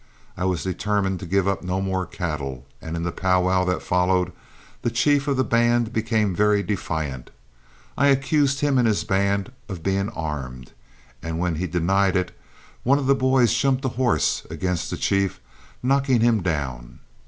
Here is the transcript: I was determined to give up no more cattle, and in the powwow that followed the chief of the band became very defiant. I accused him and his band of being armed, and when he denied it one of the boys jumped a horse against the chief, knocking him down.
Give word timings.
I 0.35 0.45
was 0.45 0.63
determined 0.63 1.19
to 1.19 1.27
give 1.27 1.47
up 1.47 1.61
no 1.61 1.79
more 1.79 2.07
cattle, 2.07 2.65
and 2.81 2.95
in 2.95 3.03
the 3.03 3.11
powwow 3.11 3.65
that 3.65 3.83
followed 3.83 4.31
the 4.81 4.89
chief 4.89 5.27
of 5.27 5.37
the 5.37 5.43
band 5.43 5.93
became 5.93 6.33
very 6.35 6.63
defiant. 6.63 7.29
I 7.95 8.07
accused 8.07 8.61
him 8.61 8.79
and 8.79 8.87
his 8.87 9.03
band 9.03 9.51
of 9.69 9.83
being 9.83 10.09
armed, 10.09 10.71
and 11.21 11.37
when 11.37 11.53
he 11.57 11.67
denied 11.67 12.15
it 12.15 12.35
one 12.81 12.97
of 12.97 13.05
the 13.05 13.13
boys 13.13 13.53
jumped 13.53 13.85
a 13.85 13.89
horse 13.89 14.41
against 14.49 14.89
the 14.89 14.97
chief, 14.97 15.39
knocking 15.83 16.21
him 16.21 16.41
down. 16.41 16.97